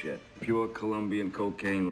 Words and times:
shit. 0.00 0.20
Pure 0.40 0.68
Colombian 0.68 1.30
cocaine. 1.30 1.84
Cocaine 1.84 1.89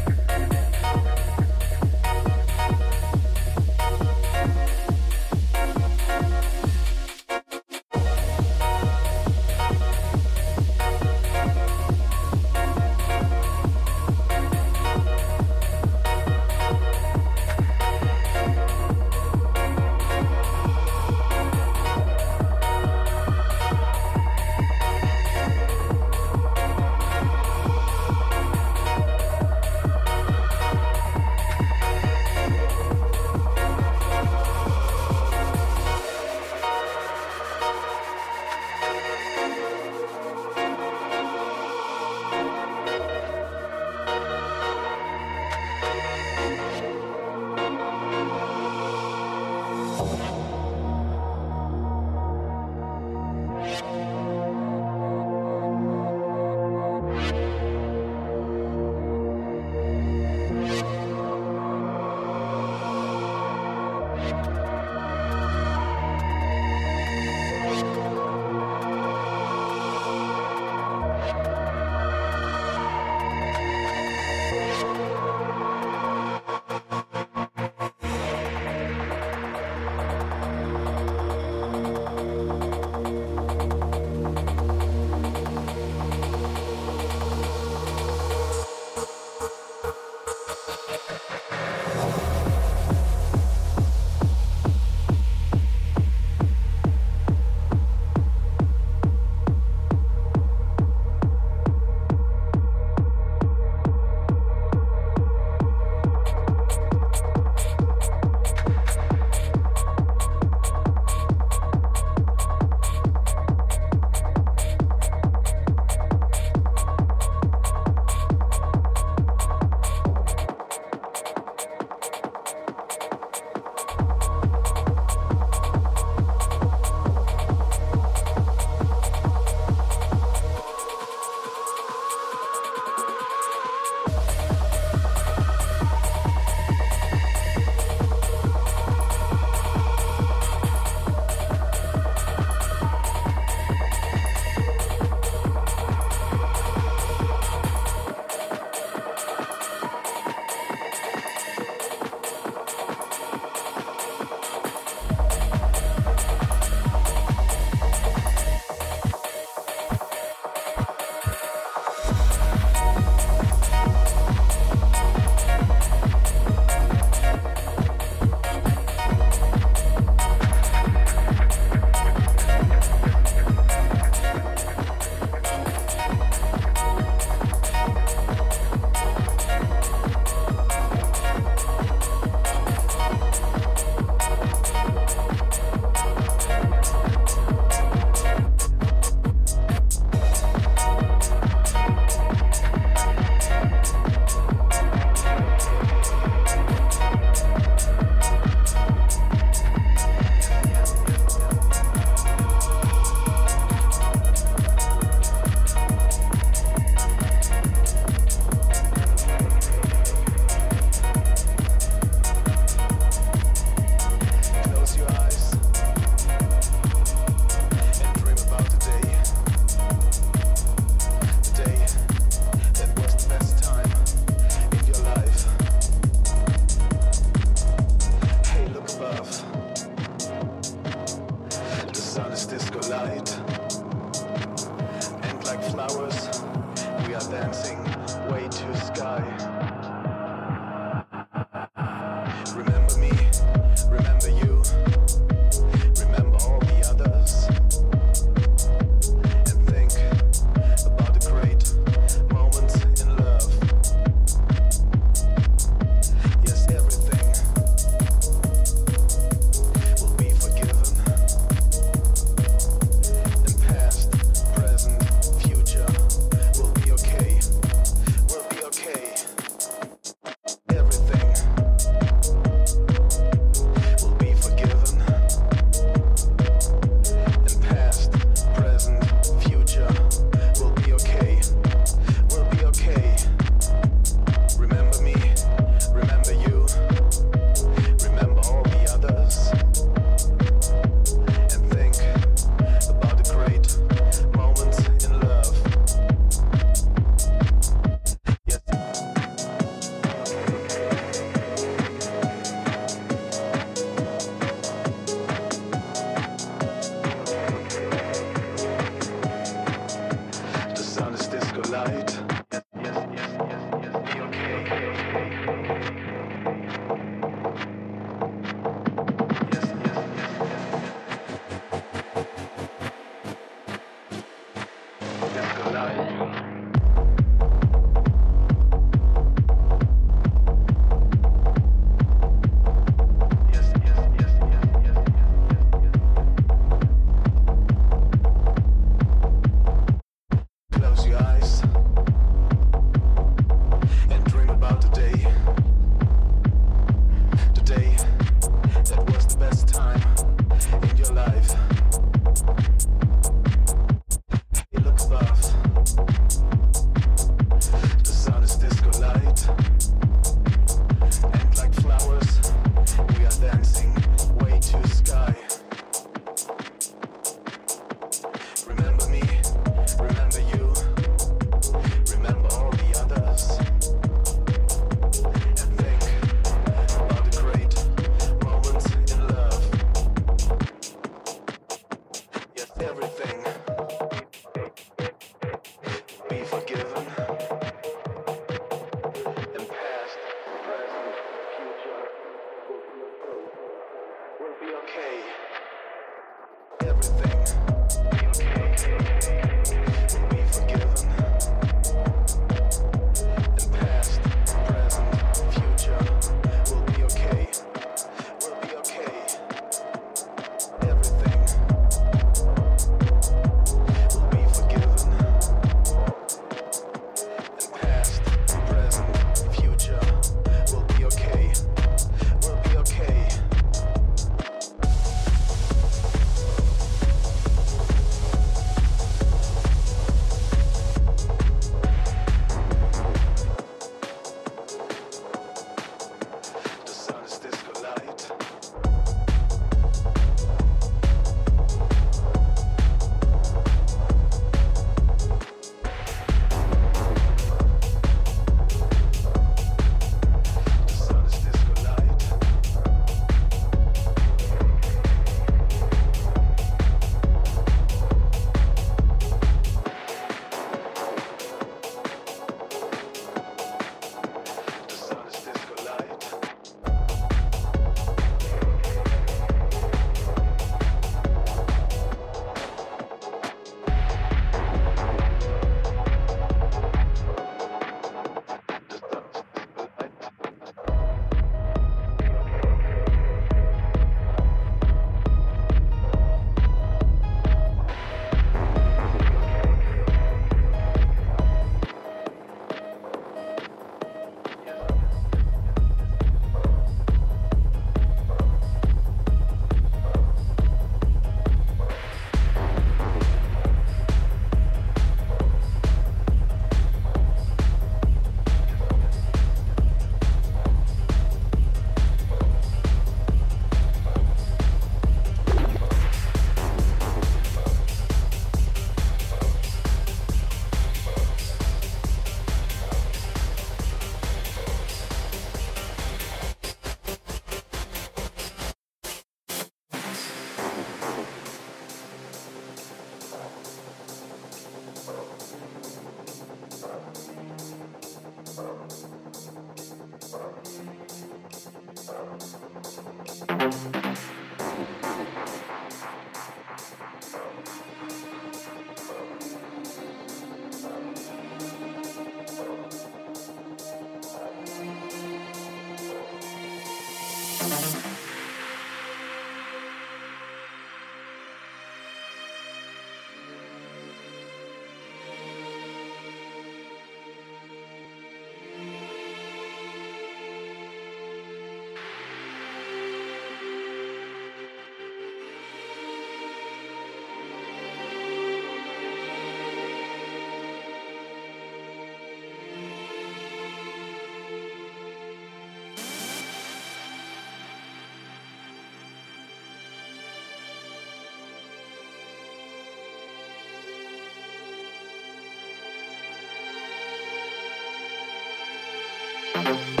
Thank 599.63 600.00